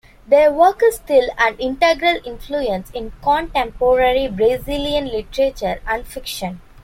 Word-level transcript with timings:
Their 0.27 0.51
work 0.51 0.81
is 0.83 0.95
still 0.95 1.29
an 1.37 1.57
integral 1.59 2.19
influence 2.25 2.89
in 2.89 3.11
contemporary 3.21 4.27
Brazilian 4.29 5.05
literature 5.05 5.79
and 5.85 6.07
fiction. 6.07 6.59